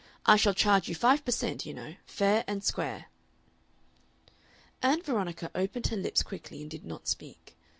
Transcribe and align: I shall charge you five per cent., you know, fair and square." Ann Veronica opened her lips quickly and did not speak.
I 0.25 0.35
shall 0.35 0.55
charge 0.55 0.89
you 0.89 0.95
five 0.95 1.23
per 1.23 1.29
cent., 1.31 1.63
you 1.63 1.75
know, 1.75 1.93
fair 2.07 2.43
and 2.47 2.63
square." 2.63 3.05
Ann 4.81 5.03
Veronica 5.03 5.51
opened 5.53 5.85
her 5.89 5.95
lips 5.95 6.23
quickly 6.23 6.59
and 6.63 6.71
did 6.71 6.83
not 6.85 7.07
speak. 7.07 7.55